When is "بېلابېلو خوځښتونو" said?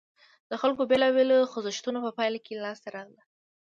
0.91-1.99